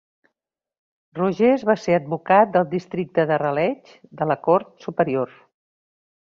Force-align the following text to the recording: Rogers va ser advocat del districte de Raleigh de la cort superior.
Rogers 1.19 1.65
va 1.71 1.75
ser 1.81 1.93
advocat 1.99 2.55
del 2.57 2.67
districte 2.73 3.27
de 3.33 3.39
Raleigh 3.45 3.95
de 4.23 4.31
la 4.33 4.41
cort 4.51 4.75
superior. 4.89 5.41